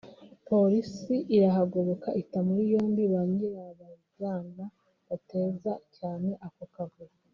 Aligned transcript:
Polisi 0.47 1.15
irahagoboka 1.35 2.09
ita 2.21 2.39
muri 2.47 2.63
yombi 2.73 3.03
ba 3.13 3.21
nyirabayazana 3.33 4.65
batezaga 5.07 5.73
cyane 5.97 6.29
ako 6.47 6.63
kavuyo 6.73 7.17